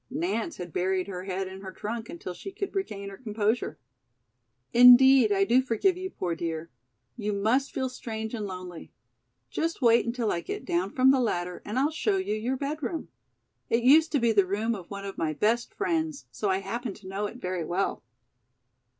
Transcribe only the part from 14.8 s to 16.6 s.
one of my best friends, so I